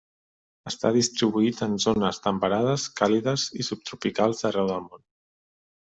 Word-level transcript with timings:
Està 0.71 0.91
distribuït 0.95 1.61
en 1.67 1.77
zones 1.85 2.21
temperades 2.25 2.89
càlides 3.03 3.47
i 3.61 3.71
subtropicals 3.71 4.43
d'arreu 4.49 4.75
del 4.77 4.87
món. 4.91 5.09